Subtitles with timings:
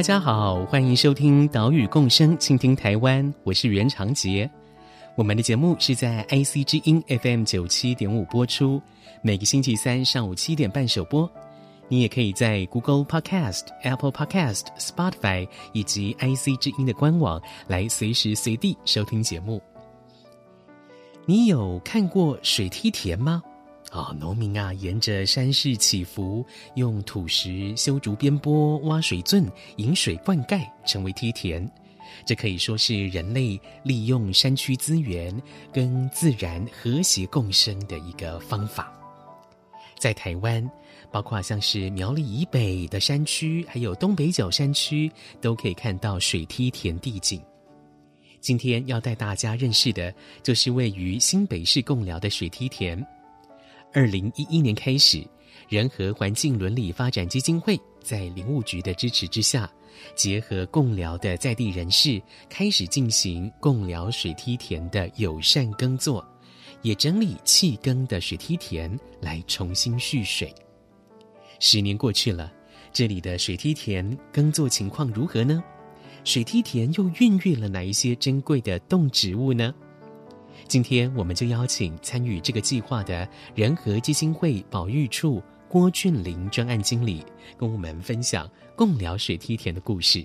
[0.00, 4.50] 大家好，欢迎收听《岛屿共生，倾听台湾》，我是袁长杰。
[5.14, 8.80] 我们的节目是在 IC 之音 FM 九七点五播出，
[9.20, 11.30] 每个星期三上午七点半首播。
[11.86, 19.60] 你也可以在 Google Podcast、Apple Podcast、Spotify 以及 IC 之音的官网来随时随地收听节目。
[21.26, 23.42] 你有看过水梯田吗？
[23.90, 26.46] 啊、农民啊，沿着山势起伏，
[26.76, 31.68] 用土石修竹边坡、挖水圳、引水灌溉，成为梯田。
[32.24, 35.34] 这可以说是人类利用山区资源
[35.72, 38.92] 跟自然和谐共生的一个方法。
[39.98, 40.68] 在台湾，
[41.10, 45.10] 包括像是苗栗以北的山区，还有东北角山区，
[45.40, 47.40] 都可以看到水梯田地景。
[48.40, 53.04] 今天要带大家认识的，就是位于新北市贡寮的水梯田。
[53.92, 55.26] 二零一一年开始，
[55.68, 59.68] 人和环境伦理发展基金会在林务局的支持之下，
[60.14, 66.24] 结合贡寮的在地人士，开始进行贡寮水梯田的友善耕作，
[66.82, 70.54] 也整理弃耕的水梯田来重新蓄水。
[71.58, 72.52] 十年过去了，
[72.92, 75.62] 这里的水梯田耕作情况如何呢？
[76.22, 79.74] 水梯田又孕育了哪一些珍贵的动植物呢？
[80.70, 87.24] 今天我们就邀请参与这个计划的人和基金会保育处郭俊林专案经理，
[87.58, 90.24] 跟我们分享贡寮水梯田的故事。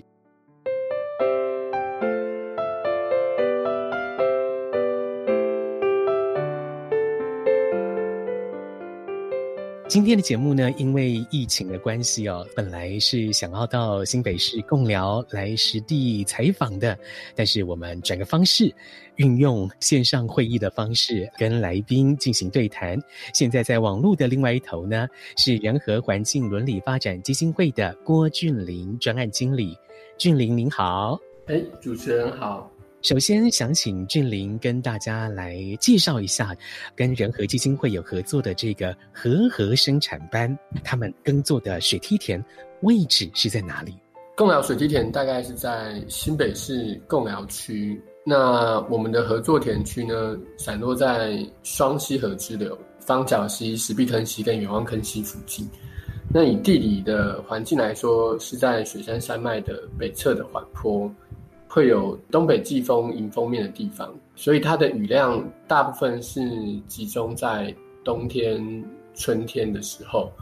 [9.88, 16.98] 今天的节目呢，因为疫情的关系哦，本来是想要到新北市共聊来实地采访的，
[17.36, 18.74] 但是我们转个方式，
[19.14, 23.00] 运用线上会议的方式跟来宾进行对谈。
[23.32, 29.78] 现在在网络的另外一头呢，是人和环境伦理发展基金会的郭俊林专案经理，
[30.18, 31.16] 俊林您好。
[31.46, 32.68] 哎，主持人好。
[33.06, 36.52] 首先，想请俊霖跟大家来介绍一下，
[36.96, 42.44] 跟仁和基金会有合作的这个和合生产班，他们耕作的水梯田
[42.82, 43.94] 位置是在哪里？
[44.36, 48.02] 贡寮水梯田大概是在新北市贡寮区。
[48.24, 55.64] 那我们的合作田区呢，散落在双溪河支流、方角溪、石壁坑溪跟远望坑溪附近。
[56.28, 61.08] 那以地理的环境来说，是在雪山山脉的北侧的缓坡。
[61.76, 66.40] 会有东北季风迎风面的地方，所以它的雨量大部分是
[66.88, 68.82] 集中在冬天、
[69.14, 70.32] 春天的时候，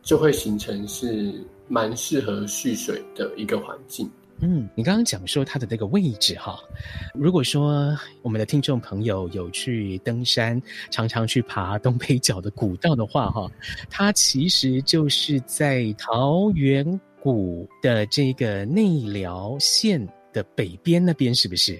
[0.00, 4.08] 就会形成是蛮适合蓄水的一个环境。
[4.38, 6.56] 嗯，你刚刚讲说它的那个位置哈，
[7.14, 7.92] 如果说
[8.22, 13.50] 我们的听众朋友有去登山，常常去爬东北角的古道的话哈，
[13.90, 21.78] 它其实就是在桃源谷的这个内寮线的北边那边是不是？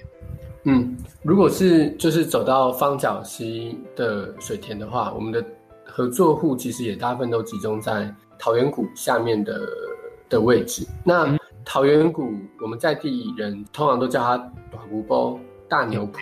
[0.64, 5.44] 嗯，如果是就是走到方角溪的水田的话，我们的
[5.84, 9.60] 合作户其实也大部分都集中在桃源谷下面的
[10.30, 10.86] 的位置。
[11.04, 14.38] 那桃源谷，我们在地人通常都叫它
[14.70, 16.20] 短湖包、大牛埔。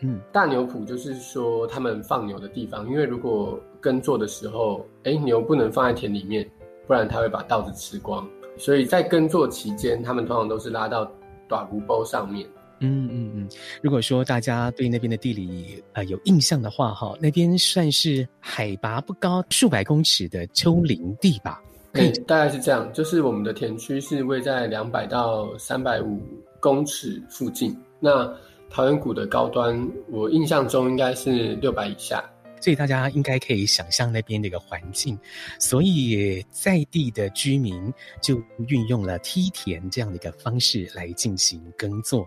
[0.00, 6.50] 嗯，大牛埔就是说他们放牛的地方，因为如果耕作的时候，哎，牛不能放在田里面，
[6.86, 8.26] 不然它会把稻子吃光。
[8.56, 11.08] 所以在耕作期间，他们通常都是拉到。
[11.48, 12.46] 大牛埔上面，
[12.80, 13.48] 嗯嗯嗯。
[13.82, 21.60] 如果说大家对那边的地理呃有印象的话，哈，那边算是海拔不高，数百公尺的丘陵地吧？
[21.92, 22.90] 对、嗯，大概是这样。
[22.92, 26.22] 就是我们的田区是位在两百到三百五
[26.60, 27.76] 公尺附近。
[27.98, 28.32] 那
[28.70, 32.22] 桃源谷的高端，我印象中应该是六百以下。
[32.60, 35.18] 所以大家应该可以想象那边的一个环境，
[35.58, 42.26] 所以在地的居民就运用了梯田这样的一个方式来进行耕作。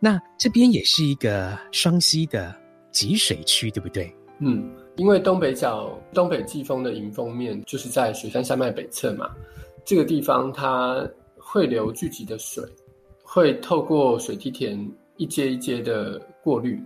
[0.00, 2.54] 那这边也是一个双溪的
[2.90, 4.14] 集水区，对不对？
[4.38, 9.30] 嗯，因为东北角东北季风的迎风面就是在雪山山脉北侧嘛，
[9.84, 12.64] 这个地方它汇流聚集的水
[13.22, 16.80] 会透过水梯田一阶一阶的过滤。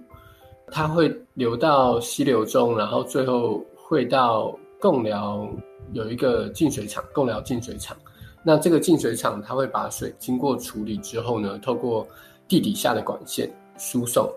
[0.72, 5.48] 它会流到溪流中，然后最后会到贡寮
[5.92, 7.96] 有一个净水厂，贡寮净水厂。
[8.42, 12.06] 那这个净水厂它会把水经过处理之后呢，透过
[12.48, 14.28] 地底下的管线输送，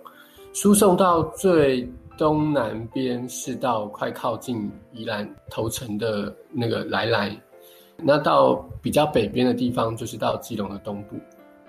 [0.54, 1.88] 输送到最
[2.18, 7.40] 东南边是到快靠近宜兰头城的那个来来，
[7.98, 11.16] 那到比较北边的地方就是到基隆的东部，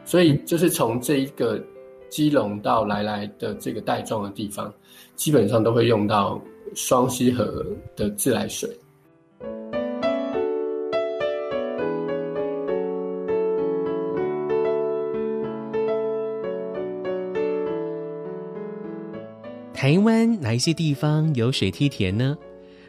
[0.05, 1.63] 所以就是从这一个
[2.11, 4.73] 基隆到来来的这个带状的地方，
[5.15, 6.39] 基本上都会用到
[6.75, 7.65] 双溪河
[7.97, 8.69] 的自来水。
[19.73, 22.37] 台湾哪一些地方有水梯田呢？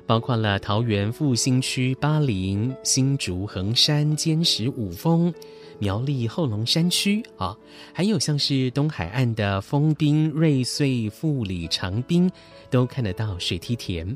[0.05, 5.33] 包括了桃园复兴区八陵、新竹横山、尖石五峰、
[5.81, 7.57] 苗栗后龙山区啊，
[7.91, 12.31] 还有像是东海岸的丰滨、瑞穗、富里、长滨，
[12.69, 14.15] 都看得到水梯田。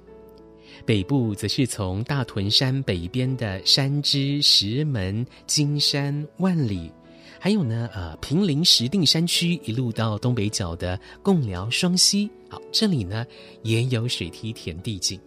[0.85, 6.91] 北部则是从大屯山北边的山芝、石门、金山、万里。
[7.39, 13.25] 还有呢，呃，平林石碇山区一路到东北角的贡寮双溪，好，这里呢
[13.63, 15.19] 也有水梯田地景。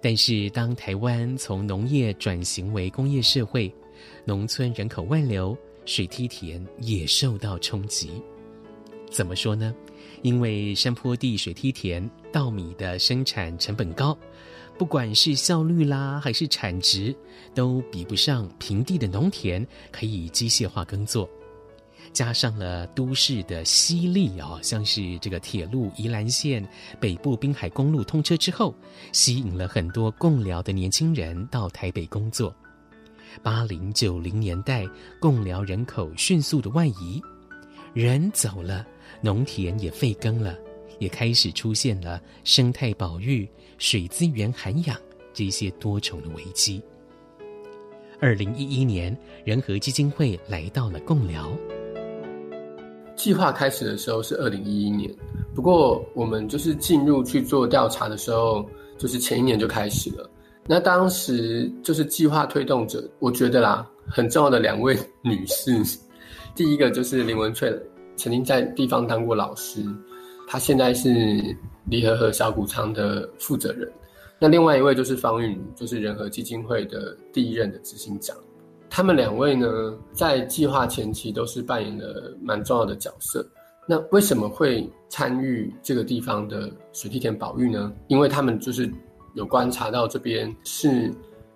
[0.00, 3.70] 但是，当台湾从农业转型为工业社会，
[4.24, 5.56] 农村人口外流，
[5.86, 8.10] 水梯田也受到冲击。
[9.10, 9.74] 怎么说呢？
[10.22, 14.16] 因为山坡地水梯田稻米的生产成本高。
[14.78, 17.14] 不管是效率啦，还是产值，
[17.54, 21.28] 都比不上平地的农田可以机械化耕作。
[22.12, 26.66] 加上了都市的吸力啊，像是这个铁路宜兰线、
[26.98, 28.74] 北部滨海公路通车之后，
[29.12, 32.54] 吸引了很多共寮的年轻人到台北工作。
[33.42, 34.86] 八零九零年代，
[35.18, 37.20] 贡寮人口迅速的外移，
[37.92, 38.86] 人走了，
[39.20, 40.56] 农田也废耕了。
[40.98, 43.48] 也开始出现了生态保育、
[43.78, 44.94] 水资源涵养
[45.32, 46.82] 这些多重的危机。
[48.20, 51.50] 二零一一年，仁和基金会来到了贡寮。
[53.16, 55.10] 计划开始的时候是二零一一年，
[55.54, 58.68] 不过我们就是进入去做调查的时候，
[58.98, 60.28] 就是前一年就开始了。
[60.72, 65.72] 那当时就是计划推动者，我觉得啦，很重要的两位 女士，
[66.54, 67.76] 第一个就是林文翠，
[68.14, 69.84] 曾经在地方当过老师。
[70.46, 71.10] 她现在是
[71.86, 73.90] 离合和小谷仓的负责人，
[74.38, 78.36] 那另外一位就是方韵，就是仁和基金会的第一任的执行长。
[78.88, 79.66] 他们两位呢，
[80.12, 83.44] 在计划前期都是扮演了蛮重要的角色。
[83.88, 87.92] 那为什么会参与这个地方的水梯田保育呢？
[88.06, 88.88] 因为他们就是
[89.34, 91.12] 有观察到这边是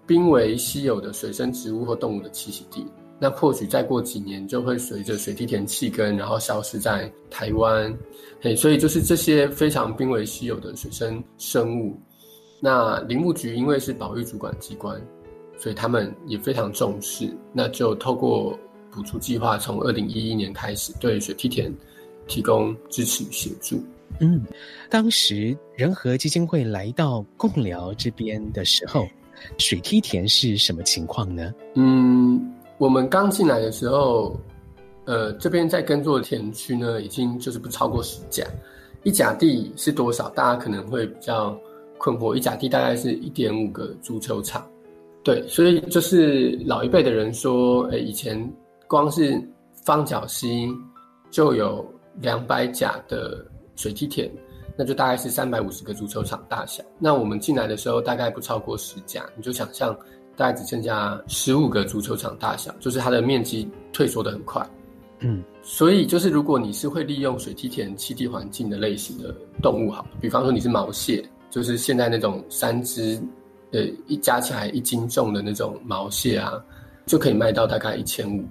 [0.06, 2.84] 濒危稀有的水生植物或动物的栖息地。
[3.18, 7.96] 那或许再过几年就会随着水梯田弃耕，然后消失在台湾。
[8.40, 11.98] 嘿，所以就是这些非常濒危稀有的水生生物。
[12.60, 15.00] 那林务局因为是保育主管机关，
[15.58, 17.32] 所以他们也非常重视。
[17.52, 18.58] 那就透过
[18.90, 21.72] 补助计划，从二零一一年开始对水梯田
[22.26, 23.82] 提供支持与协助。
[24.20, 24.44] 嗯，
[24.88, 29.06] 当时仁和基金会来到贡寮这边的时候，
[29.58, 31.52] 水梯田是什么情况呢？
[31.74, 32.50] 嗯。
[32.76, 34.36] 我们刚进来的时候，
[35.04, 38.44] 呃，这边在耕作的田区呢，已经就是不超过十甲。
[39.04, 40.28] 一甲地是多少？
[40.30, 41.56] 大家可能会比较
[41.98, 42.34] 困惑。
[42.34, 44.66] 一甲地大概是一点五个足球场。
[45.22, 48.52] 对，所以就是老一辈的人说，诶，以前
[48.88, 49.40] 光是
[49.84, 50.68] 方角溪
[51.30, 51.86] 就有
[52.20, 53.46] 两百甲的
[53.76, 54.30] 水梯田，
[54.76, 56.82] 那就大概是三百五十个足球场大小。
[56.98, 59.96] 那我们进来的时候，大概不超过十家，你就想象。
[60.36, 64.68] 大概只剩下十五个足球场大小，就是它的面积退缩的很快。
[65.20, 73.16] 嗯，所以就是如果你是会利用水梯田栖地环境的类型的动物，好，比方说你是毛蟹，就是现在那种三只，
[73.70, 76.60] 呃，一加起来一斤重的那种毛蟹啊，
[77.06, 78.44] 就可以卖到大概一千五。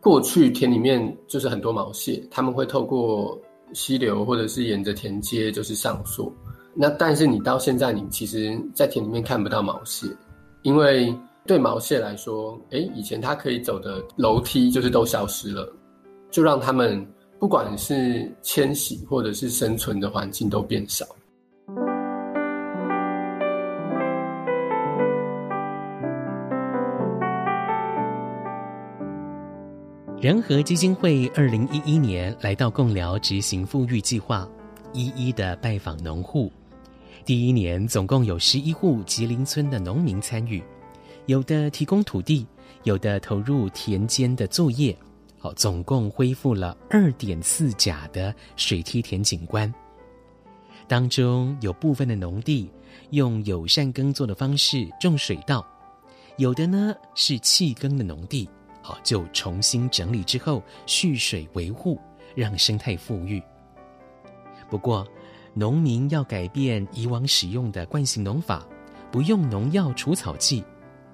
[0.00, 3.40] 过去田里面就是很多毛蟹，他们会透过
[3.72, 6.32] 溪流或者是沿着田阶就是上溯。
[6.74, 10.06] 那但是你到现在，你其实在田里面看不到毛蟹，
[10.62, 11.14] 因为。
[11.46, 15.66] 对毛蟹来说，诶，以前它可以走的楼梯就是都消失了，
[16.30, 17.02] 就让它们
[17.38, 21.06] 不管是迁徙或者是生存的环境都变少。
[30.20, 34.48] 仁和基金会二零一一年来到贡寮执行富裕计划，
[34.92, 36.50] 一一的拜访农户。
[37.24, 40.60] 第一年总共有十一户吉林村的农民参与。
[41.26, 42.44] 有的提供土地，
[42.82, 44.96] 有的投入田间的作业，
[45.38, 49.72] 好，总共恢复了二点四甲的水梯田景观。
[50.88, 52.68] 当中有部分的农地
[53.10, 55.64] 用友善耕作的方式种水稻，
[56.38, 58.50] 有的呢是弃耕的农地，
[59.02, 61.98] 就重新整理之后蓄水维护，
[62.34, 63.42] 让生态富裕。
[64.70, 65.06] 不过，
[65.54, 68.64] 农民要改变以往使用的惯性农法，
[69.10, 70.62] 不用农药除草剂，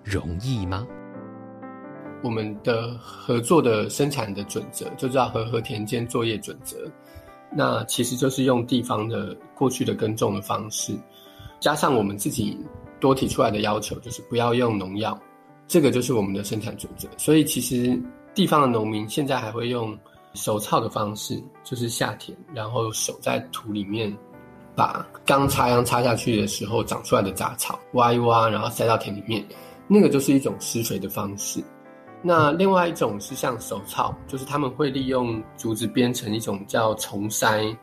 [0.02, 0.86] 容易吗？
[2.22, 6.90] 我们的合作的生产的准则就叫合合田间作业准则，
[7.52, 10.94] 那其实就是用地方的过去的耕种的方式，
[11.60, 12.58] 加上我们自己
[12.98, 15.18] 多提出来的要求，就是不要用农药，
[15.66, 17.08] 这个就是我们的生产准则。
[17.16, 18.00] 所以其实
[18.34, 19.96] 地方的农民现在还会用
[20.34, 24.14] 手操的方式，就是下田，然后手在土里面
[24.74, 29.44] 把刚插秧插下去的时候长出来的杂草挖一挖，然后塞到田里面，
[29.86, 31.62] 那个就是一种施肥的方式。
[32.20, 37.76] 那另外一种是像手操，就是他们会利用竹子编成一种叫虫筛，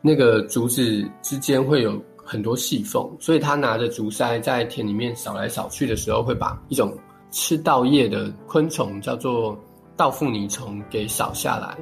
[0.00, 6.96] 那个竹子之间会有很多细缝，所以他拿着竹筛在田里面扫来扫去的时候，会把一种
[7.30, 9.58] 吃稻叶的昆虫叫做
[9.96, 11.76] 稻腐泥虫给扫下来。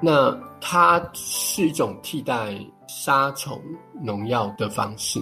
[0.00, 3.60] 那它是一种替代杀虫
[4.02, 5.20] 农药的方式。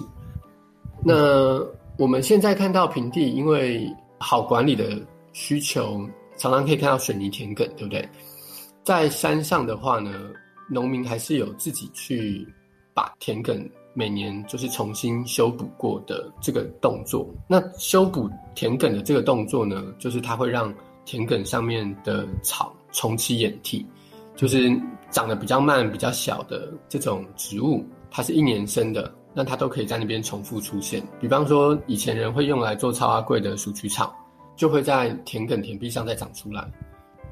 [1.03, 1.59] 那
[1.97, 5.01] 我们现在看到平地，因为好管理的
[5.33, 6.07] 需求。
[6.37, 8.07] 常常可以看到水泥田埂，对不对？
[8.81, 10.09] 在山上的话呢，
[10.69, 12.47] 农民还是有自己去
[12.93, 17.27] 把田埂每年就是重新修补过的这个动作。
[17.47, 20.73] 那修补田埂的这个动作呢，就是它会让
[21.05, 23.85] 田埂上面的草重启掩替，
[24.35, 24.69] 就是
[25.09, 31.01] 长得比较慢、比较小的这种植物，它是一年生的，那它都可以在那边重复出现。
[31.19, 34.15] 比方说，以前人会用来做超阿贵的鼠曲草。
[34.55, 36.69] 就会在田埂田壁上再长出来，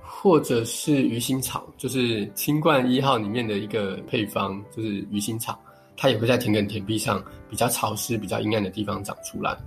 [0.01, 5.59] 或者是鱼腥草，就是清冠一号里面的一个配方，就是鱼腥草，
[5.97, 9.57] 它也会在田埂田壁上比较潮湿、比较阴暗的地方长出来，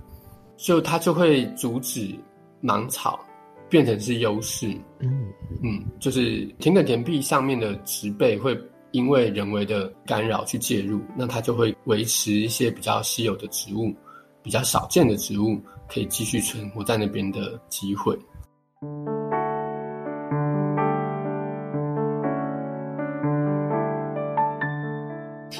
[0.57, 2.15] 就它就会阻止
[2.61, 3.19] 芒草
[3.69, 4.67] 变成是优势。
[4.99, 5.27] 嗯
[5.61, 8.59] 嗯，就是田埂田壁上面的植被会
[8.91, 13.93] 因为人为的干扰去介入，那它就会维持一些比较稀有的植物。
[14.43, 18.17] 比较少见的植物可以继续存活在那边的机会。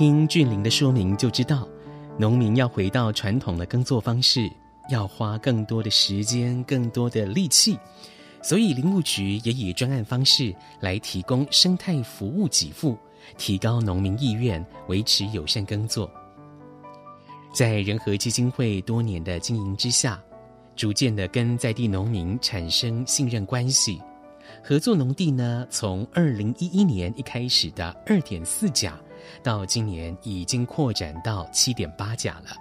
[0.02, 1.68] 听俊林的说明就知道，
[2.18, 4.52] 农民要回到传统的耕作方式，
[4.90, 7.78] 要花更多的时间、更多的力气，
[8.42, 12.98] 所以林务局也以专案方式来提供生态服务给付，
[13.38, 16.12] 提高农民意愿，维持友善耕作。
[17.54, 20.20] 在仁和基金会多年的经营之下，
[20.76, 24.02] 逐渐的跟在地农民产生信任关系，
[24.64, 29.00] 合作农地呢，从二零一一年一开始的二点四甲，
[29.44, 32.56] 到今年已经扩展到七点八甲了。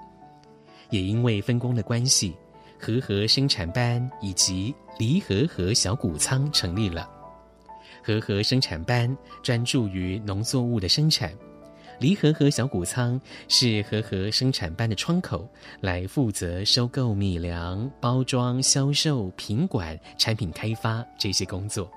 [0.91, 2.35] 也因为分工的关系，
[2.79, 7.09] 和合生产班以及离和合小谷仓成立了。
[8.03, 11.33] 和合生产班专注于农作物的生产。
[11.99, 15.47] 离和合小谷仓是和合生产班的窗口，
[15.83, 21.91] 来负责收购米粮、包装、销售、品管、产品开发这些工作。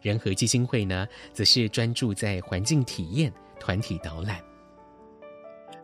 [0.00, 3.32] 仁和基金会呢，则是专注在环境体验、
[3.62, 4.40] 团体导览。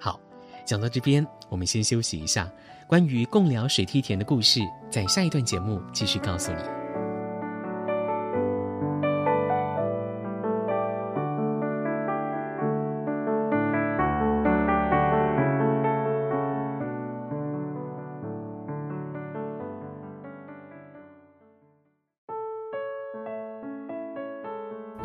[0.00, 0.18] 好，
[0.66, 2.50] 讲到这边，我们先休息一下。
[2.88, 6.77] 关于贡寮水梯田的故事，在下一段节目继续告诉你。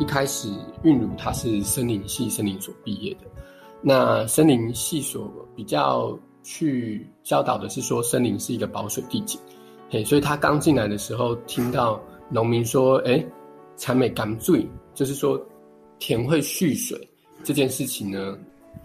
[0.04, 0.50] 一开始，
[0.82, 3.20] 韵如他是森林系森林所毕业的。
[3.80, 9.40] 那森林系所比较去教导的是说，森林是一个保水地景。
[9.88, 13.24] 嘿，所以他刚进来的时候，听到农民说：“哎，
[13.78, 15.40] 产美甘醉，就是说
[15.98, 17.08] 田会蓄水
[17.42, 18.36] 这件事情呢，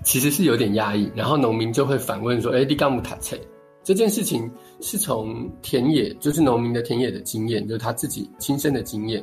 [0.06, 3.38] 其实是有点压抑。”然后农民就会反问说：“哎，你干木塔菜？”
[3.84, 4.50] 这件事情
[4.80, 9.22] 是从田野，就是农民的田野的经验，就是他自己亲身的经验。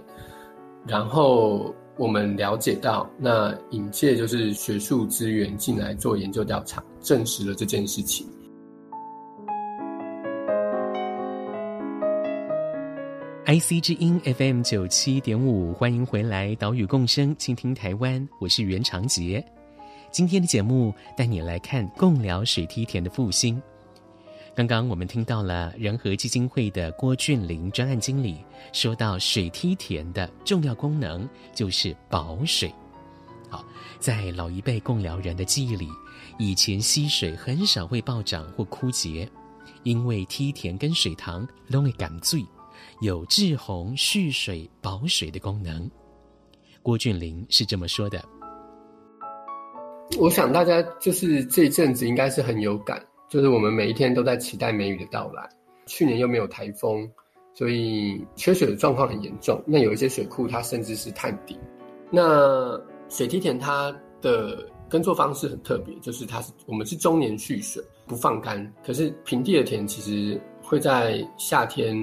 [0.87, 8.27] 然后我们了解到，那引介就是学术资源进来做研究调查，证实了这件事情。
[13.47, 19.43] IC 之音 FM 九七点五，欢迎回来，岛屿共生，倾听台湾，我是袁长杰。
[20.11, 23.63] 今天的节目带你来看共寮水梯田的复兴。
[24.57, 32.73] 刚刚我们听到了仁和基金会的郭俊霖专案经理说到，水梯田的重要功能就是保水。
[33.51, 33.63] 好，
[33.99, 35.87] 在老一辈共寮人的记忆里，
[36.39, 39.31] 以前溪水很少会暴涨或枯竭，
[39.83, 42.43] 因为梯田跟水塘都会感醉，
[43.03, 45.89] 有滞洪蓄水保水的功能。
[46.83, 48.25] 郭俊麟是这么说的。
[50.19, 55.49] 我想大家就是这一阵子应该是很有感，就是我们每一天都在期待梅雨的到来。
[55.87, 57.09] 去年又没有台风，
[57.55, 59.63] 所以缺水的状况很严重。
[59.65, 61.57] 那有一些水库它甚至是探底。
[62.11, 68.73] 那水梯田它的耕作方式很特别，就是它是我们是终年蓄水不放干。
[68.85, 71.97] 可是平地的田其实会在夏天，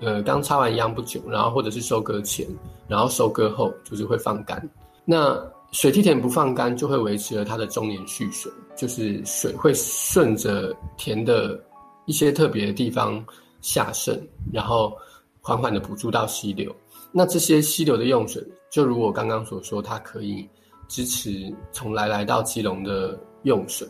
[0.00, 2.46] 呃，刚插完秧不久，然后或者是收割前，
[2.86, 4.62] 然后收割后就是会放干。
[5.04, 11.62] 那水梯田不放干，就会维持了它的终年蓄水，就是水会顺着田的
[12.06, 13.24] 一些特别的地方
[13.60, 14.20] 下渗，
[14.52, 14.92] 然后
[15.40, 16.74] 缓缓的补助到溪流。
[17.12, 20.48] 那这些溪流的用水，就如我刚刚所说，它可以
[20.88, 23.86] 支持从来来到基隆的用水。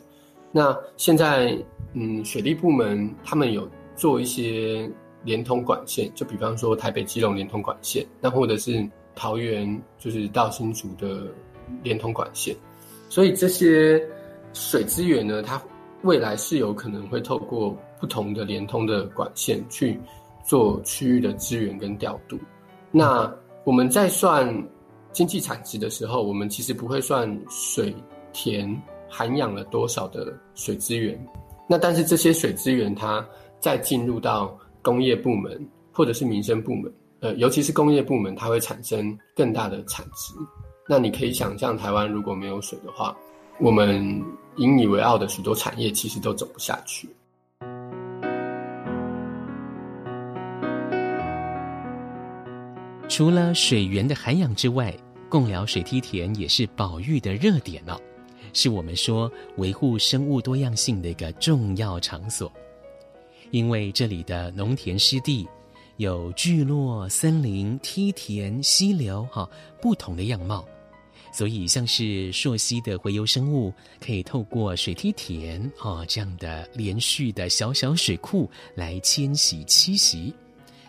[0.53, 1.57] 那现在，
[1.95, 4.91] 嗯，水利部门他们有做一些
[5.25, 11.27] 连通管线，就比方说台北基隆连通管线，那或者是桃园就是到新竹的。
[11.83, 12.55] 连通管线，
[13.09, 14.03] 所以这些
[14.53, 15.61] 水资源呢，它
[16.03, 20.01] 未来是有可能会透过不同的连通的管线去
[20.45, 22.39] 做区域的资源跟调度。
[22.91, 23.33] 那
[23.65, 24.53] 我们在算
[25.13, 27.95] 经济产值的时候，我们其实不会算水
[28.33, 31.19] 田涵养了多少的水资源。
[31.69, 33.25] 那但是这些水资源，它
[33.61, 40.35] 再进入到工业部门或者是民生部门，呃，尤其是工业部门，它会产生更大的产值。
[40.91, 43.17] 那你可以想象，台湾如果没有水的话，
[43.61, 44.21] 我们
[44.57, 47.09] 引以为傲的许多产业其实都走不下去。
[53.09, 54.93] 除了水源的涵养之外，
[55.29, 57.97] 贡寮水梯田也是保育的热点哦，
[58.53, 62.51] 是我们说维护生物多样性的一个重要场所。
[63.53, 65.49] 因为这里的农田湿地
[65.99, 69.49] 有聚落、森林、梯田、溪流，哈，
[69.81, 70.67] 不同的样貌。
[71.33, 73.73] 所以，像是溯溪的洄游生物，
[74.05, 80.35] 可以透过水梯田哦这样的连续的小小水库来迁徙栖息。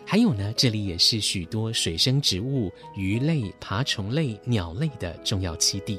[0.04, 5.98] 还有呢，这里也是许多水生植物、鱼类、爬虫类、鸟类的重要栖地。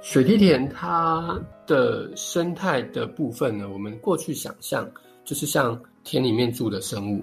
[0.00, 4.90] 水梯田它的生态的部分呢，我们过去想象
[5.24, 7.22] 就是像田里面住的生物，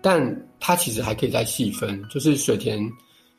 [0.00, 2.82] 但它其实还可以再细分，就是水田。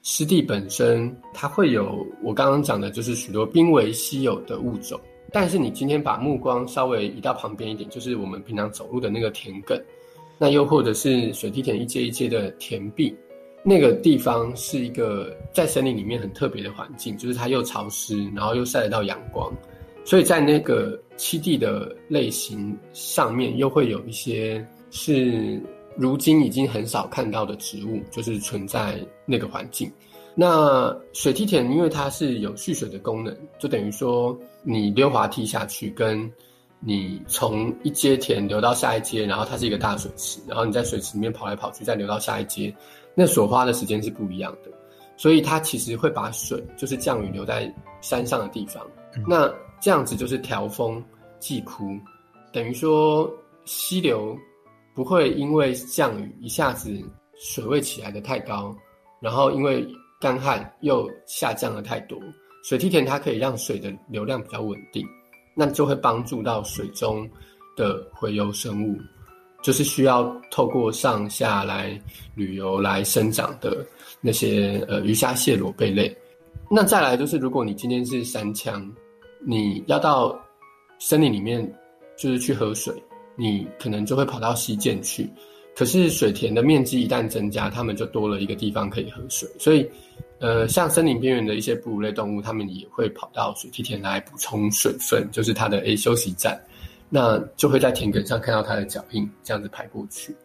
[0.03, 4.99] 湿地本身，它会有我刚刚讲的，就是许多濒危稀有的物种。
[5.31, 9.81] 但是你今天把目光稍微移到旁边一点，就是我们平常走路的那个田埂，
[10.37, 13.15] 那又或者是水梯田一阶一阶的田壁，
[13.63, 19.51] 那个地方是一个在森林里面很特别的环境，就是它又潮湿，然后又晒得到阳光，
[20.03, 25.61] 所以在那个栖地的类型上面，又会有一些是。
[25.95, 29.91] 如今已经很少看到的植物，就是存在那个环境。
[30.35, 36.31] 那水梯田因为它是有蓄水的功能，就等于说你溜滑梯下去，跟
[36.79, 42.75] 你从一阶田流到下一阶，然后它是一个大水池，然后你在水池里面跑来跑去，再流到下一阶，
[43.13, 44.71] 那所花的时间是不一样的。
[45.15, 48.83] 所以它其实会把水，就是降雨留在山上的地方。
[49.27, 49.47] 那
[49.79, 51.03] 这样子就是调峰
[51.39, 51.95] 济枯，
[52.51, 53.31] 等于说
[53.65, 54.35] 溪流。
[54.93, 56.89] 不会因为降雨一下子
[57.35, 58.75] 水位起来的太高，
[59.19, 59.87] 然后因为
[60.19, 62.19] 干旱又下降了太多。
[62.63, 65.05] 水梯田它可以让水的流量比较稳定，
[65.55, 67.29] 那就会帮助到水中
[67.75, 68.97] 的洄游生物，
[69.61, 71.99] 就是需要透过上下来
[72.35, 73.85] 旅游来生长的
[74.21, 76.15] 那些呃鱼虾蟹螺贝类。
[76.69, 78.89] 那再来就是，如果你今天是山羌，
[79.45, 80.39] 你要到
[80.99, 81.61] 森林里面
[82.17, 82.93] 就是去喝水。
[83.35, 85.27] 你可能就会跑到溪涧去，
[85.75, 89.49] 可是水田的面积一旦增加，它们就多了一个地方可以喝水。
[89.57, 89.89] 所以，
[90.39, 96.61] 呃，像森林边缘的一些哺乳类动物，它们也会跑到水梯田来补充水分，就是它的 A 休息站。
[97.09, 100.35] 那就会在田埂上看到它的脚印，这样子排过去。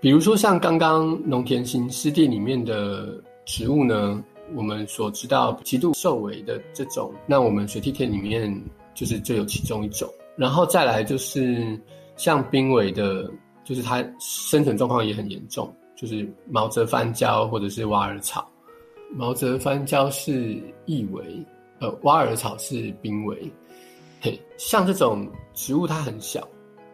[0.00, 4.20] 比如说像刚刚农田型湿地里面的植物呢，
[4.54, 8.52] 我们所知道极度受危的这种，那我们水梯田里面
[8.94, 10.08] 就是就有其中一种。
[10.36, 11.78] 然后再来就是。
[12.16, 13.30] 像濒危的，
[13.64, 18.48] 就是它生存状况也很严重，就是毛泽番椒或者是挖耳草。
[19.14, 21.22] 毛泽番椒是易危，
[21.80, 23.52] 呃，挖耳草是濒危。
[24.20, 26.46] 嘿，像这种植物它很小，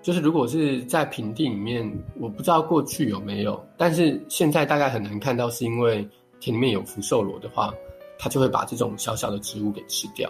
[0.03, 6.09] 就是如果是在平地里面，我不知道过去有没有，但是现在大概很难看到，是因为
[6.41, 7.73] 田里面有福寿螺的话，
[8.19, 10.29] 它就会把这种小小的植物给吃掉。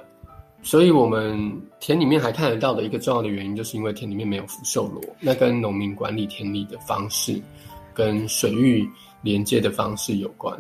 [0.61, 1.39] 所以，我们
[1.81, 5.01] 田里面还看得到的一个重要的原因，就是因为田里面没有福寿螺。
[5.21, 7.41] 那跟农民管理田里的方式，
[7.95, 8.87] 跟水域
[9.23, 10.55] 连接的方式有关。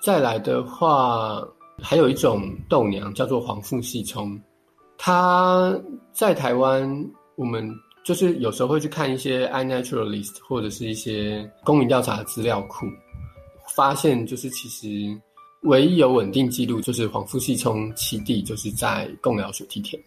[0.00, 1.46] 再来的话，
[1.82, 4.40] 还有一种豆娘叫做黄腹细葱，
[4.96, 5.78] 它
[6.12, 6.88] 在台湾，
[7.34, 7.68] 我们
[8.04, 12.86] 就是有时候会去看一些 iNaturalist 或者是一些公民调查的资料库，
[13.74, 15.20] 发现就是其实。
[15.62, 20.00] 唯一有稳定记录就是黄腹细冲七地，就是在贡寮水梯田。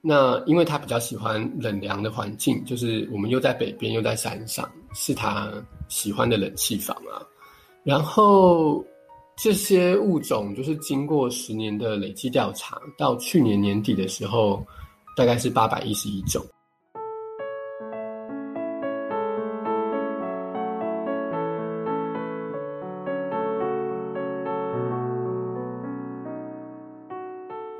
[0.00, 5.50] 那因为他比较喜欢冷凉的环境，就是我们又在北边又在山上，是他
[5.88, 7.22] 喜欢的冷气房啊。
[7.84, 8.84] 然后
[9.36, 14.64] 这些物种就是经过十年的累积调查，到去年年底的时候，
[15.16, 16.44] 大概是八百一十一种。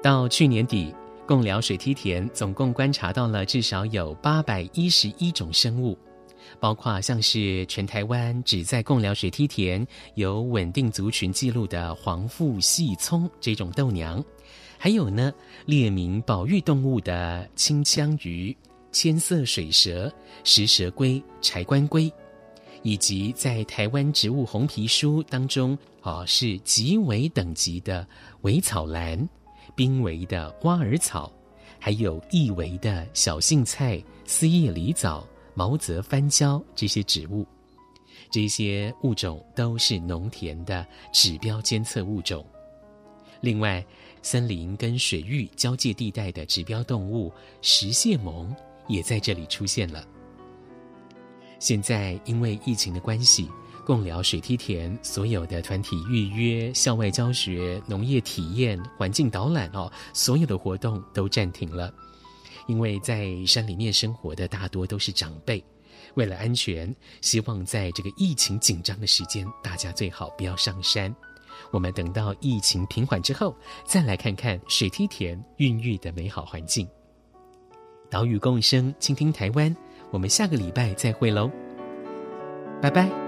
[0.02, 0.92] 到去年底，
[1.24, 5.96] 贡寮水梯田总共观察到了至少有八百一十一种生物，
[6.58, 9.86] 包括像是全台湾只在贡寮水梯田
[10.16, 14.22] 有稳定族群记录的黄腹细葱这种豆娘，
[14.76, 15.32] 还有呢
[15.66, 18.54] 列名保育动物的清腔鱼、
[18.90, 20.12] 千色水蛇、
[20.42, 22.12] 石蛇龟、柴官龟，
[22.82, 28.04] 以及在台湾植物红皮书当中哦是极为等级的
[28.40, 29.28] 微草兰。
[29.74, 31.32] 濒危的挖耳草，
[31.78, 37.46] 还有易危的小荇菜、四叶狸藻、毛泽番椒这些植物，
[38.30, 42.44] 这些物种都是农田的指标监测物种。
[43.40, 43.84] 另外，
[44.22, 48.46] 森林跟水域交界地带的指标动物食蟹獴
[48.86, 50.06] 也在这里出现了。
[51.58, 53.48] 现在因为疫情的关系。
[53.84, 61.92] 共寮水梯田所有的团体预约、校外教学、农业体验、环境导览哦，所有的活动都暂停了，
[62.66, 65.62] 因为在山里面生活的大多都是长辈，
[66.14, 71.14] 为了安全，希望在这个疫情紧张的时间，大家最好不要上山。
[71.70, 76.88] 我们等到疫情平缓之后，再来看看水梯田孕育的美好环境。
[78.10, 79.74] 岛屿共生，倾听台湾，
[80.10, 81.50] 我们下个礼拜再会喽，
[82.80, 83.21] 拜拜。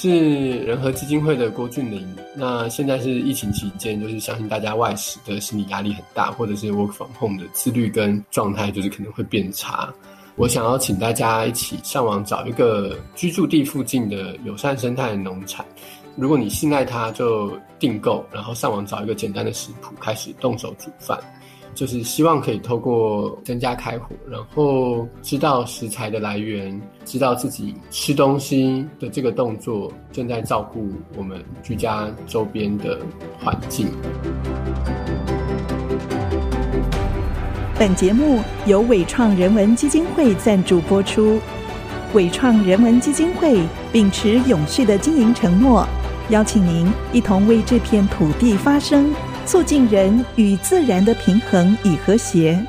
[0.00, 2.08] 是仁和基金会的郭俊霖。
[2.34, 9.92] 那现在是疫情期间，就是相信大家外食的心理压力很大，或者是 work from home 的自律跟状态，就是可能会变差。
[10.36, 15.66] 我想要请大家一起上网找一个居住地附近的友善生态农产。
[16.16, 21.20] 如果你信赖它，就订购，然后上网找一个简单的食谱，开始动手煮饭。
[21.74, 32.98] 就是希望可以透过增加开火，然后知道食材的来源，知道自己吃东西的这个动作正在照顾我们居家周边的
[33.38, 33.86] 环境。
[37.78, 41.40] 本节目由伟创人文基金会赞助播出。
[42.12, 43.58] 伟创人文基金会
[43.92, 45.86] 秉持永续的经营承诺，
[46.28, 49.14] 邀请您一同为这片土地发声。
[49.50, 52.64] 促进人与自然的平衡与和谐。